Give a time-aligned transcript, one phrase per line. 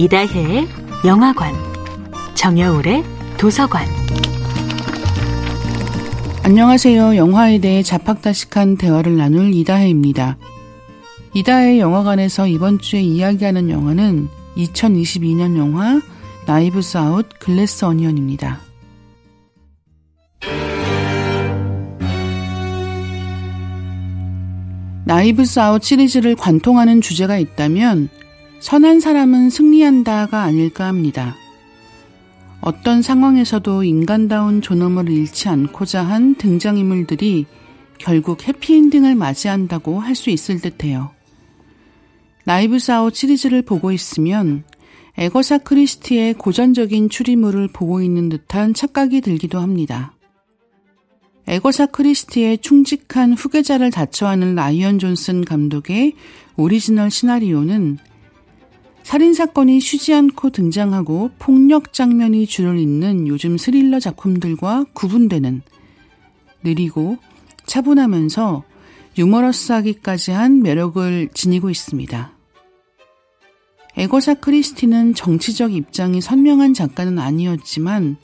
[0.00, 0.68] 이다혜의
[1.04, 1.52] 영화관,
[2.34, 3.02] 정여울의
[3.36, 3.84] 도서관.
[6.44, 7.16] 안녕하세요.
[7.16, 10.36] 영화에 대해 잡학다식한 대화를 나눌 이다혜입니다.
[11.34, 16.00] 이다혜 영화관에서 이번 주에 이야기하는 영화는 2022년 영화
[16.46, 18.60] 나이브스 아웃 글래스 어니언입니다.
[25.06, 28.10] 나이브스 아웃 시리즈를 관통하는 주제가 있다면
[28.60, 31.36] 선한 사람은 승리한다가 아닐까 합니다.
[32.60, 37.46] 어떤 상황에서도 인간다운 존엄을 잃지 않고자 한 등장인물들이
[37.98, 41.10] 결국 해피엔딩을 맞이한다고 할 수 있을 듯해요.
[42.44, 44.64] 나이브스 아웃 시리즈를 보고 있으면
[45.16, 50.12] 애거사 크리스티의 고전적인 추리물을 보고 있는 듯한 착각이 들기도 합니다.
[51.46, 56.14] 애거사 크리스티의 충직한 후계자를 자처하는 라이언 존슨 감독의
[56.56, 57.98] 오리지널 시나리오는
[59.08, 65.62] 살인사건이 쉬지 않고 등장하고 폭력 장면이 줄을 잇는 요즘 스릴러 작품들과 구분되는
[66.62, 67.16] 느리고
[67.64, 68.64] 차분하면서
[69.16, 72.32] 유머러스하기까지 한 매력을 지니고 있습니다.
[73.96, 78.18] 애거사 크리스티는 정치적 입장이 선명한 작가는 아니었지만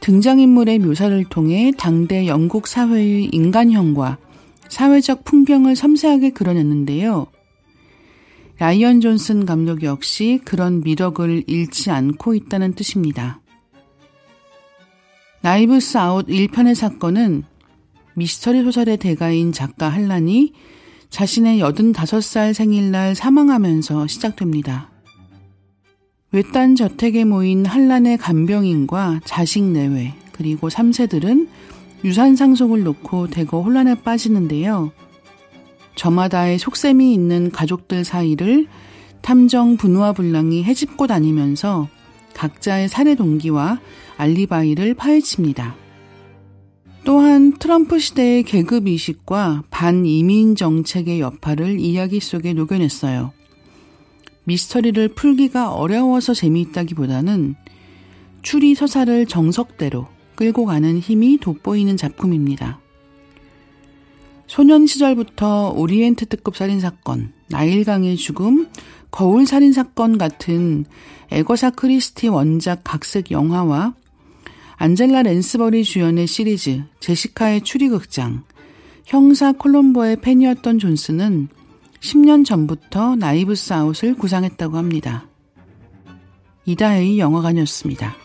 [0.00, 4.16] 등장인물의 묘사를 통해 당대 영국 사회의 인간형과
[4.70, 7.26] 사회적 풍경을 섬세하게 그려냈는데요.
[8.58, 13.40] 라이언 존슨 감독 역시 그런 미덕을 잃지 않고 있다는 뜻입니다.
[15.42, 17.42] 나이브스 아웃 1편의 사건은
[18.14, 20.52] 미스터리 소설의 대가인 작가 할란이
[21.10, 24.90] 자신의 85살 생일날 사망하면서 시작됩니다.
[26.30, 31.48] 외딴 저택에 모인 한란의 간병인과 자식 내외 그리고 3세들은
[32.04, 34.92] 유산 상속을 놓고 대거 혼란에 빠지는데요.
[35.94, 38.66] 저마다의 속셈이 있는 가족들 사이를
[39.22, 41.88] 탐정 분우와 불랑이 해집고 다니면서
[42.34, 43.80] 각자의 살해 동기와
[44.16, 45.76] 알리바이를 파헤칩니다.
[47.04, 53.32] 또한 트럼프 시대의 계급 이식과 반이민 정책의 여파를 이야기 속에 녹여냈어요.
[54.44, 57.54] 미스터리를 풀기가 어려워서 재미있다기보다는
[58.42, 62.80] 추리 서사를 정석대로 끌고 가는 힘이 돋보이는 작품입니다.
[64.46, 68.68] 소년 시절부터 오리엔트 특급 살인사건, 나일강의 죽음,
[69.10, 70.84] 거울 살인사건 같은
[71.30, 73.94] 에거사 크리스티 원작 각색 영화와
[74.76, 78.42] 안젤라 랜스버리 주연의 시리즈 제시카의 추리극장,
[79.06, 81.48] 형사 콜롬보의 팬이었던 존슨은
[82.00, 85.26] 10년 전부터 나이브스 아웃을 구상했다고 합니다.
[86.66, 88.23] 이다혜의 영화관이었습니다.